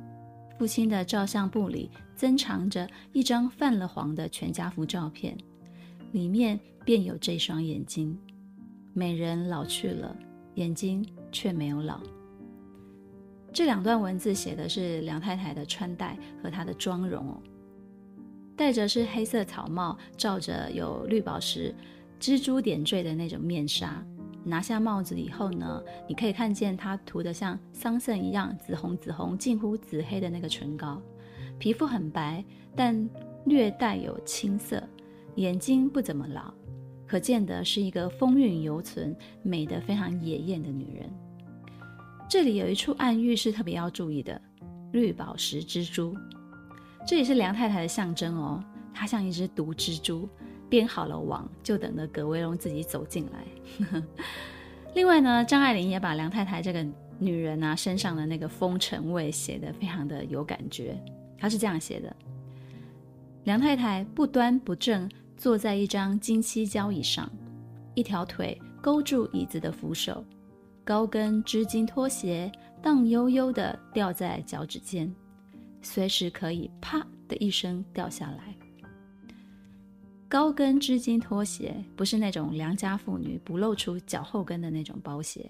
[0.58, 5.36] 父亲的照相簿里珍藏着一张泛了黄的全家福照片，
[6.12, 8.18] 里面便有这双眼睛。
[8.94, 10.16] 美人老去了，
[10.54, 12.00] 眼睛却没有老。
[13.52, 17.42] 这两段文字写的是梁太太的穿戴和她的妆容哦，
[18.56, 21.74] 戴着是黑色草帽，罩着有绿宝石
[22.18, 24.02] 蜘蛛点缀的那种面纱。
[24.44, 31.02] 拿下帽子以后呢，你可以看见她涂的像桑葚一样紫红紫红、近乎紫黑的那个唇膏，
[31.58, 33.08] 皮肤很白，但
[33.44, 34.82] 略带有青色，
[35.36, 36.52] 眼睛不怎么老，
[37.06, 41.10] 可见的是一个风韵犹存、美得非常野艳的女人。
[42.28, 44.40] 这里有一处暗喻是特别要注意的：
[44.92, 46.14] 绿宝石蜘蛛，
[47.06, 50.28] 这也是梁太太的象征哦，她像一只毒蜘蛛。
[50.68, 54.02] 编好了网，就等着葛维龙自己走进来。
[54.96, 56.84] 另外呢，张爱玲也把梁太太这个
[57.20, 61.00] 女人啊身上的那个风尘味写得非常的有感觉。
[61.38, 62.14] 她是这样写的：
[63.44, 67.30] 梁太太不端不正，坐在一张金漆交椅上，
[67.94, 70.24] 一条腿勾住椅子的扶手，
[70.84, 72.50] 高跟织金拖鞋
[72.82, 75.12] 荡悠悠地掉在脚趾间，
[75.82, 78.54] 随时可以啪的一声掉下来。
[80.28, 85.48] 高跟织金拖鞋不是那种良家妇女不露出脚后跟的那种包鞋，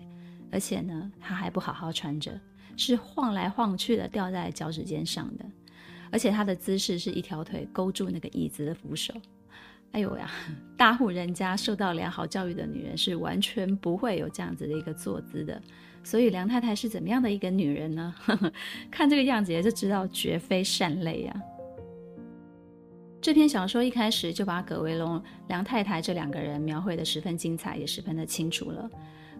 [0.53, 2.39] 而且呢，她还不好好穿着，
[2.77, 5.47] 是晃来晃去的掉在脚趾尖上的，
[6.17, 9.13] 而且她的姿势是一条腿勾住那个椅子的扶手。
[9.93, 10.31] 哎呦呀，
[10.75, 15.61] 大户人家受到良好教育的女人是完全不会有这样子的一个坐姿的，
[16.03, 18.15] 所以梁太太是怎么样的一个女人呢？
[18.91, 21.43] 看这个样子也就知道绝非善类呀。
[23.21, 28.89] 这篇小说一开始就把葛维龙、梁太太这两个人描绘得十分精彩，也十分的清楚了。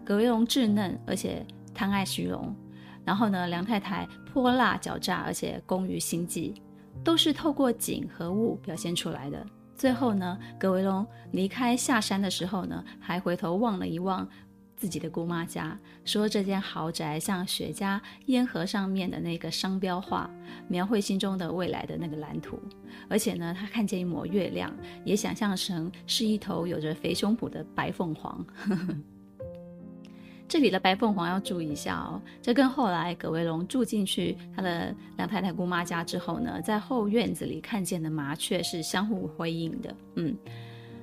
[0.05, 2.55] 葛维龙稚嫩而且贪爱虚荣，
[3.03, 6.61] 然后呢，梁太太泼辣狡诈而且工于心计，
[7.03, 9.45] 都是透过景和物表现出来的。
[9.75, 14.27] 最后呢，葛维龙离开下山的时候呢，还回头望了一望。
[14.79, 20.29] 自己的姑妈家，说这间豪宅像雪茄烟盒上面的那个商标画，
[20.67, 22.59] 描绘心中的未来的那个蓝图。
[23.09, 24.71] 而且呢，他看见一抹月亮，
[25.03, 28.45] 也想象成是一头有着肥胸脯的白凤凰。
[28.53, 28.95] 呵呵
[30.47, 39.95] 这里的白凤凰要注意一下哦，这跟后来葛维龙住进去他的梁太太姑妈家之后呢，在后院子里看见的麻雀是相互辉映的。
[40.15, 40.35] 嗯。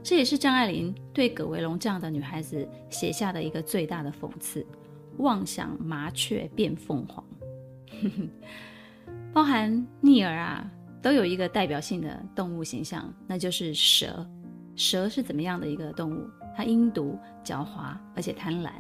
[0.03, 4.63] 这也是张爱玲对葛维龙这样的女孩子写下的一个最大的讽刺：
[5.17, 7.25] 妄想麻雀变凤凰。
[9.33, 14.27] 包含逆儿啊，都有一个代表性的动物形象，那就是蛇。
[14.77, 16.29] 蛇是怎么样的一个动物？
[16.57, 18.71] 她阴毒、狡猾，而且贪婪。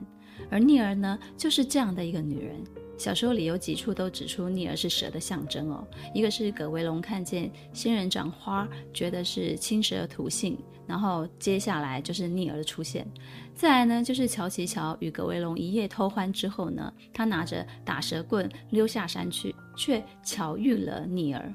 [0.50, 2.62] 而聂儿呢，就是这样的一个女人。
[2.96, 5.84] 小说里有几处都指出聂儿是蛇的象征哦。
[6.12, 10.56] 一个是葛维龙看见仙人掌花，觉得是青蛇吐信。
[10.86, 13.06] 然后接下来就是聂儿的出现，
[13.54, 21.52] 再来呢就是乔琪乔与葛维龙一夜偷欢之后呢，他拿着打蛇棍溜下山去，却巧遇了聂儿。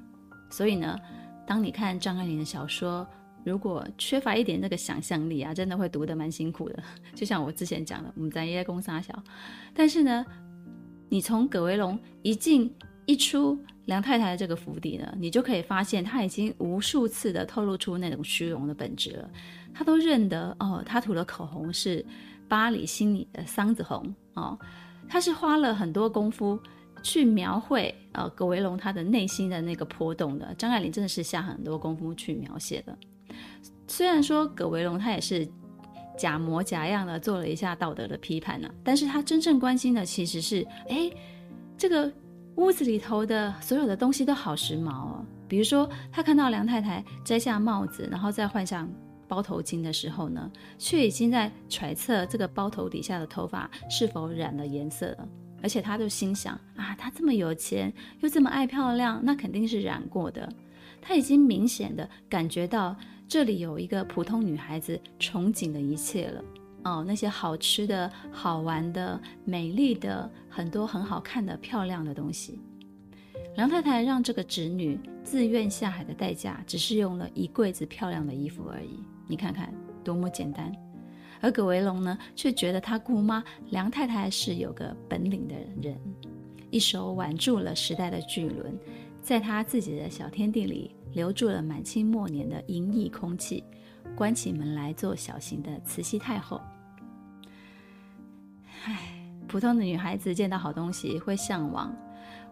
[0.50, 0.98] 所以呢，
[1.46, 3.08] 当你看张爱玲的小说，
[3.44, 6.84] 如果缺乏一点那个想象力啊，真的会读得蛮辛苦的。
[7.16, 9.14] 就像我之前讲的，我们在夜公杀小，
[9.74, 10.26] 但是呢，
[11.10, 12.74] 你从葛维龙一进
[13.06, 19.30] 一出梁太太的这个府邸呢，你就可以发现他已经无数次的透露出那种虚荣的本质了。
[19.74, 22.06] 他都认得哦，他涂的口红是
[22.48, 24.58] 巴黎心里的桑子红哦，
[25.08, 26.60] 他是花了很多功夫。
[27.02, 32.98] 去描绘呃葛维龙他的内心的那个波动的，张爱玲真的是下很多功夫去描写的。
[33.88, 35.48] 虽然说葛维龙他也是
[36.18, 41.10] 假模假样的做了一下道德的批判呢、啊，但是他真正关心的其实是，哎，
[41.78, 42.12] 这个
[42.56, 45.26] 屋子里头的所有的东西都好时髦哦。
[45.48, 48.88] 比如说他看到梁太太摘下帽子，然后再换上
[49.28, 55.28] 包头巾的时候呢，却已经在揣测这个包头底下的头发是否染了颜色了。
[55.62, 60.48] 而且他就心想啊，他这么有钱，又这么爱漂亮，那肯定是染过的。
[61.02, 62.96] 他已经明显的感觉到
[63.30, 66.44] 这里有一个普通女孩子憧憬的一切了。
[66.84, 72.60] 哦，那些好吃的、好玩的、美丽的、很多很好看的、漂亮的东西。
[73.56, 79.00] 梁太太让这个侄女自愿下海的代价，只是用了一柜子漂亮的衣服而已。
[79.28, 79.72] 你看看，
[80.04, 80.72] 多么简单。
[81.40, 85.96] 而葛维龙呢，却觉得他姑妈梁太太是有个本领的人，
[86.72, 88.76] 一手挽住了时代的巨轮，
[89.22, 93.64] 在他自己的小天地里留住了满清末年的淫逸空气，
[94.16, 96.62] 关起门来做小型的慈禧太后。
[98.84, 98.98] 唉，
[99.48, 101.94] 普通的女孩子见到好东西会向往，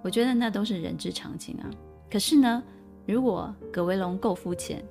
[0.01, 1.69] 我觉得那都是人之常情啊。
[2.09, 2.63] 可是呢，
[3.05, 4.83] 如果葛维龙够肤浅，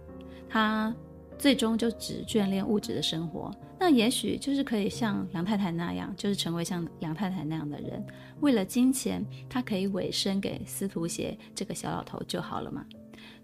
[0.48, 0.94] 他
[1.38, 3.54] 最终就只眷恋物质的生活。
[3.78, 8.02] 那也许就是可以像梁太太那样，就是成为像梁太太那样的人，
[8.40, 12.86] 为了金钱，他可以委身给司徒协这个小老头就好了嘛。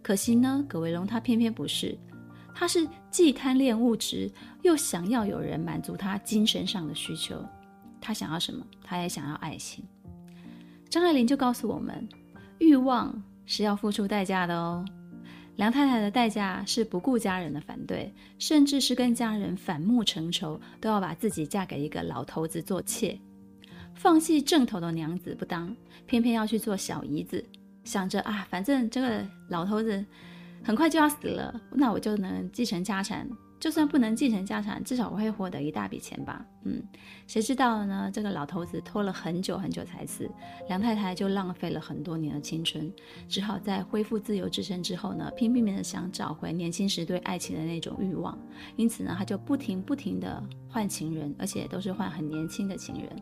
[0.03, 1.97] 可惜呢，葛维龙他偏偏不是，
[2.55, 4.31] 他是既贪恋物质，
[4.63, 7.37] 又想要有人满足他精神上的需求。
[8.01, 8.67] 他想要什么？
[8.83, 9.85] 他也想要爱情。
[10.91, 12.07] 张爱玲就告诉我们，
[12.59, 14.85] 欲望是要付出代价的哦。
[15.57, 23.21] 梁太太的代价是不顾家人的反对，甚至是跟家人反目成仇，都要把自己嫁给一个老头子做妾，
[23.95, 25.75] 放弃正头的娘子不当，
[26.07, 27.45] 偏偏要去做小姨子，
[27.85, 30.05] 想着啊，反正这个老头子
[30.63, 33.29] 很快就要死了，那我就能继承家产。
[33.59, 36.45] 就算不能继承家产，至少我会获得一大笔钱吧。
[36.65, 36.83] 嗯，
[37.29, 38.11] 谁知道呢？
[38.13, 40.29] 这个老头子拖了很久很久才死，
[40.67, 42.93] 梁太太就浪费了很多年的青春，
[43.29, 48.37] 只好在恢复自由之身之后呢，拼命的想找回年轻时对爱情的那种欲望。
[48.75, 53.17] 因此呢，他就不停不停的换情人，而且都是换很年轻的情人。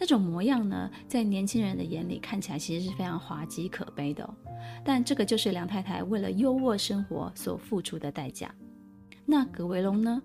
[0.00, 4.34] 那种模样呢，在年轻人的眼里看起来其实是非常滑稽可悲的哦。
[4.82, 8.52] 但这个就是梁太太为了优渥生活所付出的代价。
[9.26, 10.22] 那葛维龙呢？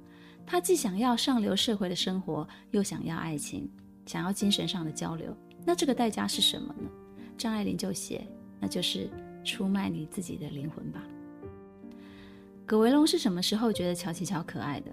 [0.48, 3.70] 他既想要上流社会的生活，又想要爱情，
[4.06, 5.36] 想要精神上的交流。
[5.66, 6.90] 那这个代价是什么呢？
[7.38, 8.26] 张爱玲就写，
[8.60, 9.10] 那就是
[9.44, 11.04] 出卖你自己的灵魂吧。
[12.66, 14.92] 葛维龙是什么时候觉得乔琪乔可爱的？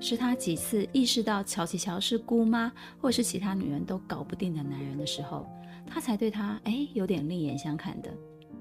[0.00, 5.46] 是他几次意识到乔琪乔是姑妈，或是其他女人都搞不定的男人的时候，
[5.86, 8.10] 他才对他哎有点另眼相看的。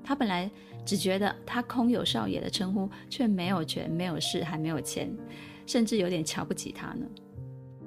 [0.04, 0.50] 他本来
[0.86, 5.14] 只觉得他空有少爷的称呼，却没有权、没有势、还没有钱，
[5.66, 7.06] 甚至有点瞧不起他呢。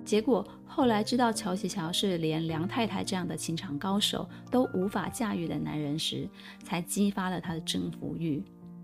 [0.05, 6.29] 结果后来知道乔琪乔是连梁太太这样的情场高手都无法驾驭的男人时，
[6.63, 8.43] 才激发了他的征服欲。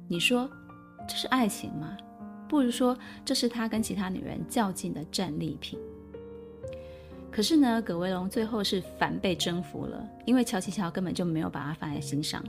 [0.08, 0.48] 你说
[1.08, 1.96] 这是爱情吗？
[2.48, 5.78] 不如说这是他跟其他女人较劲的战利品。
[7.30, 12.42] 可是呢，葛维龙最后是反被征服了，因为乔琪乔根本就没有把他放在心上。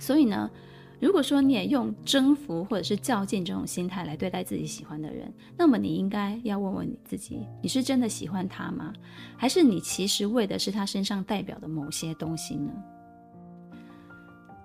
[0.00, 0.50] 所以呢，
[0.98, 8.92] 如果说你也用征服或者是较劲这种心态来对待自己喜欢的人，那么你应该要问问你自己：你是真的喜欢他吗？
[9.36, 12.72] 还是你其实为的是他身上代表的某些东西呢？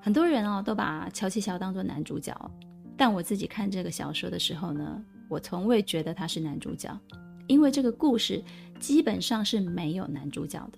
[0.01, 2.33] 很多人哦都把乔琪乔当作男主角，
[2.99, 6.99] 但我自己看这个小说的时候呢，我从未觉得他是男主角，
[7.47, 8.43] 因为这个故事
[8.77, 10.77] 基本上是没有男主角的。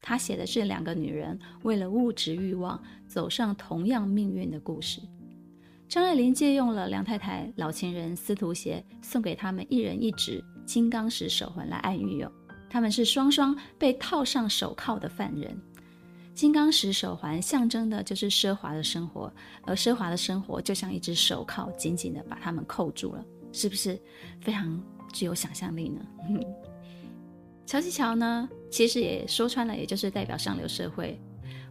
[0.00, 5.00] 他写的是两个女人为了物质欲望走上同样命运的故事。
[5.88, 12.30] 张爱玲借用了梁太太老情人司徒协送给他们一人一只金刚石手环来暗喻哟，
[12.70, 15.60] 他们是双双被套上手铐的犯人。
[16.36, 19.32] 金刚石手环象征的就是奢华的生活，
[19.62, 23.24] 而奢华的生活就像一只手铐，紧紧地把他们扣住了。
[23.52, 23.98] 是不是
[24.42, 24.78] 非常
[25.14, 26.06] 具有想象力呢？
[27.64, 31.18] 乔西乔呢，其实也说穿了，也就是代表上流社会，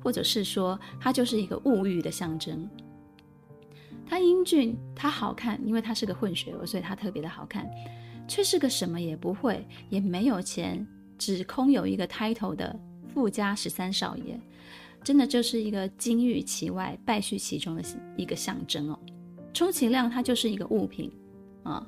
[0.04, 2.68] 或者是说他就是一个物欲的象征。
[4.04, 7.70] 他英俊，他好看，因为他是个混血儿，所以他特别的好看，
[8.28, 10.84] 却是个什么也不会，也没有钱，
[11.20, 12.78] 只空有一个 title 的
[13.16, 14.38] 富家十三少爷，
[15.02, 17.82] 真的就是一个金玉其外，败絮其中的
[18.18, 19.00] 一个象征哦。
[19.54, 21.10] 充其量他就是一个物品
[21.64, 21.88] 啊，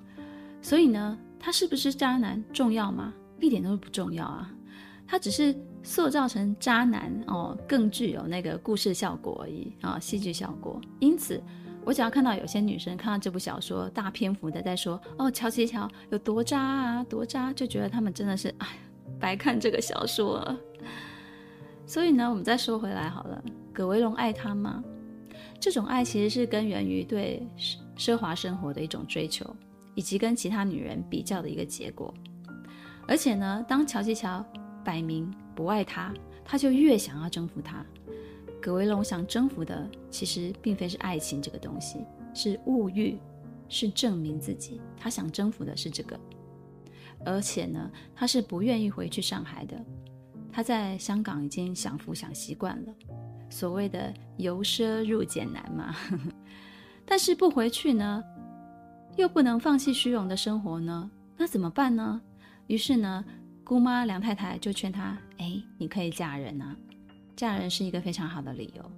[0.62, 3.14] 所以呢，他是不是渣男重要吗？
[3.42, 4.50] 一点都不重要啊，
[5.06, 5.54] 他只是
[5.84, 10.80] 塑造成渣男哦，更具有那个故事效果而已啊，戏剧效果。
[11.00, 11.44] 因此，
[11.84, 18.68] 我只要看到有些女生看到这部小说，大篇幅的在说哦，乔琪乔有多渣啊，多渣，就觉得他们真的是哎，
[19.20, 20.58] 白看这个小说了。
[21.88, 23.42] 所以呢，我们再说回来好了，
[23.74, 24.84] 葛维龙爱她吗？
[25.60, 29.56] 这种爱其实是根源于对奢奢华生活的一种追求，
[29.96, 32.14] 以及跟其他女人比较的一个结果。
[33.08, 34.46] 而且呢，当乔琪乔
[34.84, 36.14] 摆明不爱他，
[36.44, 37.84] 他就越想要征服他。
[38.62, 42.00] 葛维龙想征服的，其实并非是爱情这个东西，
[42.34, 43.18] 是物欲，
[43.70, 44.82] 是证明自己。
[44.98, 46.20] 他想征服的是这个。
[47.26, 49.76] 而且呢，他是不愿意回去上海的。
[50.52, 52.94] 他在香港已经享福享习惯了，
[53.50, 55.96] 所谓的由奢入俭难嘛。
[57.06, 58.24] 但是不回去呢，
[59.16, 62.22] 又不能放弃虚荣的生活呢，那怎么办呢？
[62.68, 63.24] 于是呢，
[63.64, 66.76] 姑妈梁太太就劝他：“哎，你可以嫁人啊，
[67.36, 68.92] 嫁人是一个非常好的理由。”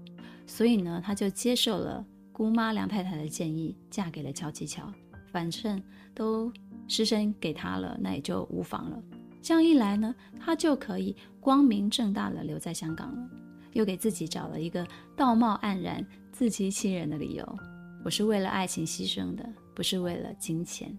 [0.47, 4.91] 所以呢，他就接受了姑妈梁太太的建议，嫁给了乔琪乔。
[5.32, 5.80] 反正
[6.16, 6.52] 都
[6.88, 9.00] 失身给他了，那也就无妨了。
[9.42, 13.30] 这样一来呢，他就可以光明正大的留在香港了，
[13.74, 14.86] 又给自己找了一个
[15.16, 17.58] 道貌岸然、自欺欺人的理由
[18.04, 20.98] ：“我是为了爱情牺牲的，不是为了金钱。”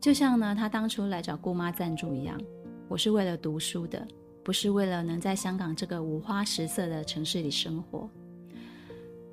[0.00, 2.40] 就像呢，他当初来找姑妈赞助一样，
[2.88, 4.06] 我是为了读书的，
[4.42, 8.08] 不是为了能在香港这个五花十色的城市里生活。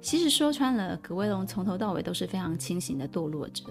[0.02, 3.64] 其实说穿了，葛威龙从头到尾都是非常清醒的堕落者，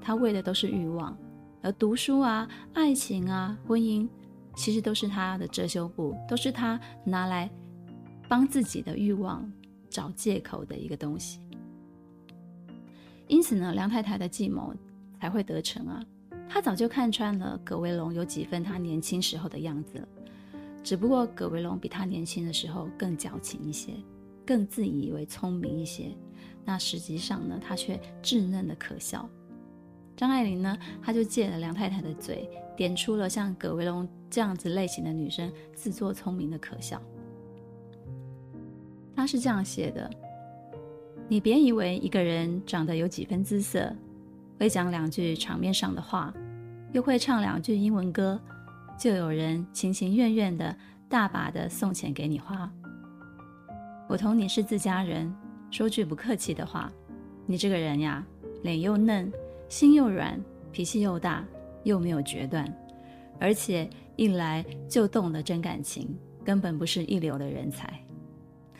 [0.00, 1.16] 他为的都是欲望，
[1.62, 4.08] 而读书啊、爱情啊、婚姻，
[4.56, 7.50] 其实都是他的遮羞布，都是他拿来
[8.28, 9.50] 帮自己的欲望
[9.88, 11.40] 找借口的一个东西。
[13.28, 14.74] 因此呢，梁太太的计谋
[15.20, 16.02] 才会得逞啊。
[16.48, 20.08] 她早就看穿了葛维龙有几分他年轻时候的样子了，
[20.82, 23.92] 只不过葛维龙比他年轻的时候更矫情一些，
[24.44, 26.16] 更自以为聪明一些。
[26.64, 29.28] 那实际上呢，他却稚嫩的可笑。
[30.20, 32.46] 张爱玲呢，她就借了梁太太的嘴，
[32.76, 37.00] 点出了像葛维龙这样子类型的女生自作聪明的可笑。
[39.16, 40.10] 她是这样写的：
[41.26, 43.90] 你别以为一个人长得有几分姿色，
[44.58, 46.34] 会讲两句场面上的话，
[46.92, 48.38] 又会唱两句英文歌，
[48.98, 50.76] 就有人情情愿愿的
[51.08, 52.70] 大把的送钱给你花。
[54.06, 55.34] 我同你是自家人，
[55.70, 56.92] 说句不客气的话，
[57.46, 58.22] 你这个人呀，
[58.62, 59.32] 脸又嫩，
[59.70, 60.38] 心又软，
[60.72, 61.46] 脾气又大，
[61.84, 62.66] 又没有决断，
[63.38, 66.12] 而且一来就动了真感情，
[66.44, 67.88] 根本不是一流的人才。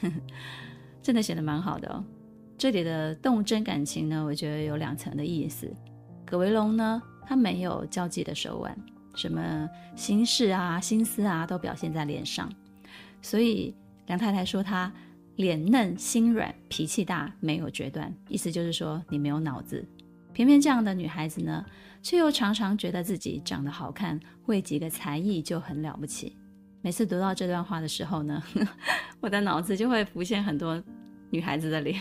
[1.00, 2.04] 真的写得蛮好的哦。
[2.58, 5.72] 这里的动真感情呢，我觉得有两层的意思。
[6.26, 8.76] 葛维龙呢，他没有交际的手腕，
[9.14, 12.52] 什么心事啊、心思啊，都表现在脸上。
[13.22, 13.72] 所以
[14.06, 14.92] 梁太太说他
[15.36, 19.88] 脸嫩心软、脾气大、没有决断，意思就是说你没有脑子。
[20.32, 21.64] 偏偏这样的女孩子呢，
[22.02, 26.36] 却又常常觉得自己长得好看，会几个才艺就很了不起。
[26.82, 28.42] 每次读到这段话的时候呢，
[29.20, 30.82] 我的脑子就会浮现很多。
[31.32, 31.96] 女孩子的脸，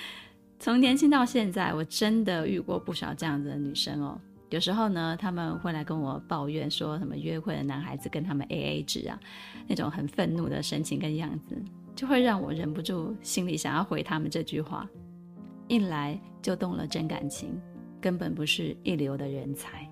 [0.58, 4.18] 从年轻到现在，我真的遇过不少这样子的女生哦。
[4.48, 9.20] 有时候呢，他们会来跟我抱怨，说什么约会的男孩子跟他们 AA 制啊，
[9.68, 11.54] 那种很愤怒的神情跟样子，
[11.94, 14.88] 就会让我忍不住心里想要回他们这句话：
[15.72, 17.58] 一来就动了真感情，
[17.98, 19.88] 根本不是一流的人才。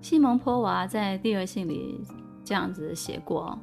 [0.00, 2.04] 西蒙波娃在第二信里
[2.44, 3.56] 这样子写过：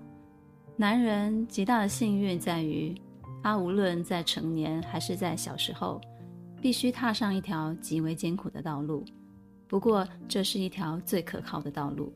[0.77, 2.95] 男人极大的幸运在于。
[3.43, 5.99] 他无论在成年还是在小时候，
[6.61, 9.03] 必须踏上一条极为艰苦的道路。
[9.67, 12.11] 不过，这是一条最可靠的道路。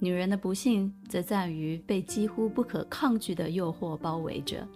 [0.00, 4.66] 女人的不幸则在于被几乎不可抗拒的诱惑包围着。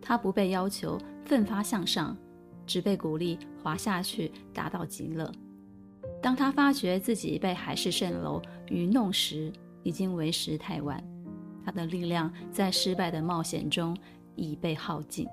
[0.00, 2.16] 她不被要求奋发向上，
[2.66, 5.30] 只被鼓励滑下去，达到极乐。
[6.22, 9.52] 当他发觉自己被海市蜃楼愚弄时，
[9.82, 11.02] 已经为时太晚。
[11.64, 13.94] 他的力量在失败的冒险中。
[14.38, 15.26] 已被耗尽。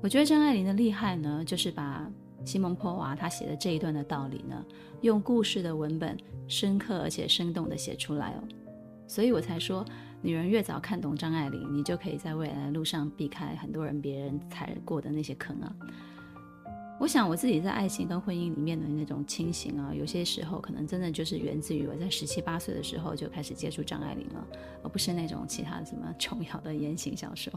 [0.00, 2.08] 我觉得张爱玲的厉害呢，就是把
[2.44, 4.64] 西蒙波娃他写的这一段的道理呢，
[5.00, 6.16] 用故事的文本
[6.46, 8.44] 深刻而且生动地写出来哦。
[9.08, 9.84] 所以我才说，
[10.24, 15.70] 女人越早看懂张爱玲，你就可以在未来的路上避开很多人别人踩过的那些坑啊。
[16.98, 24.46] 我想我自己在爱情跟婚姻里面的那种清醒啊，有些时候可能真的就是源自于我在十七八岁的时候就开始接触张爱玲了，
[24.82, 27.52] 而不是那种其他什么琼瑶的言情小说。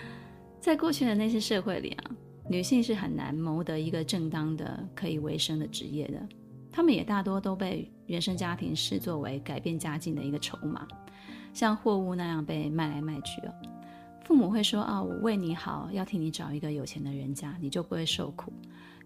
[0.58, 2.10] 在过去的那些社会里啊，
[2.48, 6.26] 女性是很难谋得一个正当的可以维生的职业的，
[6.72, 10.88] 她们也大多都被原生家庭视作为改变家境的一个筹码，
[11.56, 13.54] 像货物那样被卖来卖去哦。
[14.26, 18.52] 父母会说啊，我为你好，要替你找一个有钱的人家，你就不会受苦。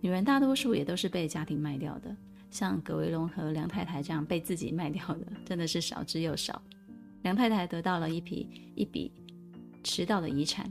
[0.01, 2.13] 女人大多数也都是被家庭卖掉的，
[2.51, 6.61] 像葛维龙和梁太太这样被自己卖掉的，真的是少之又少。
[7.23, 9.13] 梁太太得到了一笔一笔
[9.85, 10.69] 迟到的遗产，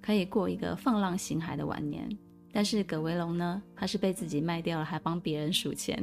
[0.00, 2.08] 可以过一个放浪形骸的晚年。
[2.52, 6.00] 但是葛维龙呢，他是被自己卖掉了，还帮别人数钱。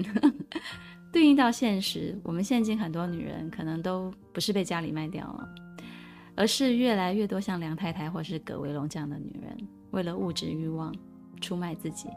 [1.16, 5.50] 对应到现实，我们现今很多女人可能都不是被家里卖掉了。
[6.36, 9.58] 而是越来越多像梁太太或是葛维龙这样的女人，
[9.92, 10.94] 为了物质欲望
[11.40, 12.10] 出卖自己。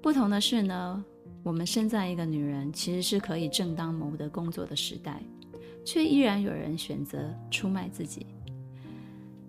[0.00, 1.04] 不同的是呢，
[1.42, 5.22] 我们身在一个女人其实是可以正当谋得工作的时代，
[5.84, 7.18] 却依然有人选择
[7.50, 8.24] 出卖自己。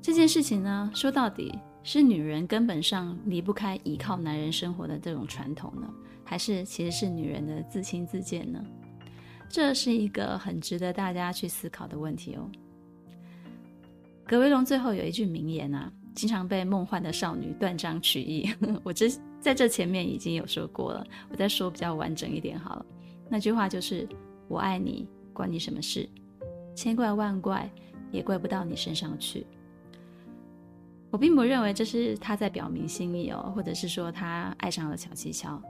[0.01, 5.87] 这件事情呢，说到底是女人根本上离不开依靠男人生活的这种传统呢，
[6.31, 8.65] 还是其实是女人的自轻自贱呢？
[9.49, 12.49] 这是一个很值得大家去思考的问题哦。
[14.25, 18.49] 葛威龙最后有一句名言啊，经常被梦幻的少女断章取义。
[18.81, 19.09] 我这
[19.41, 22.85] 在这前面已经有说过了，我再说比较完整一点好了。
[23.27, 24.07] 那句话就是
[24.47, 26.07] “我爱你，关你什么事？
[26.73, 27.69] 千怪万怪
[28.09, 29.45] 也怪不到你身上去。”
[31.11, 35.61] 我并不认为这是他在表明心意哦，或者是说他爱上了巧琪乔。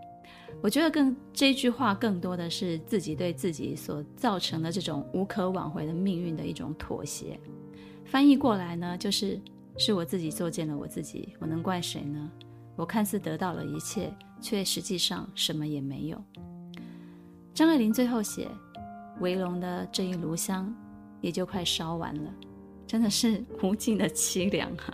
[0.61, 7.39] 我觉得更这句话更多的是自己对自己所造成的这种无可挽回的命运的一种妥协。
[8.05, 9.39] 翻译过来呢，就是
[9.77, 12.29] 是我自己作践了我自己，我能怪谁呢？
[12.75, 16.21] 我看似得到了一切，却实际上什么也没有。
[17.53, 18.47] 张爱玲最后写，
[19.19, 20.73] 围龙的这一炉香
[21.21, 22.33] 也就快烧完了，
[22.85, 24.93] 真的是无尽的凄凉啊！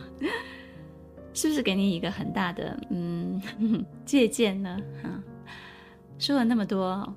[1.38, 3.40] 是不是给你一个很大的嗯
[4.04, 4.76] 借鉴呢？
[5.04, 5.24] 哈，
[6.18, 7.16] 说了那么多，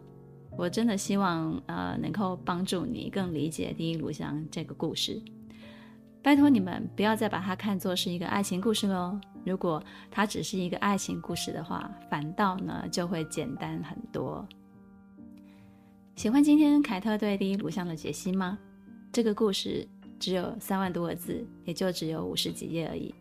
[0.59, 5.23] 我真的希望呃能够帮助你更理解《第一炉香》这个故事。
[6.23, 9.18] 拜托你们不要再把它看作是一个爱情故事喽。
[9.43, 14.47] 如果它只是一个爱情故事的话，反倒呢就会简单很多。
[16.14, 18.59] 喜欢今天凯特对第一炉香的解析吗？
[19.11, 23.14] 这个故事只有三万多个字，也就只有五十几页而已。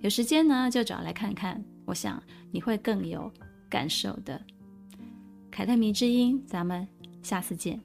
[0.00, 1.62] 有时间呢，就找来看看。
[1.84, 2.22] 我想
[2.52, 3.32] 你会更有
[3.68, 4.40] 感受的。
[5.50, 6.86] 凯特迷之音，咱们
[7.22, 7.80] 下次见。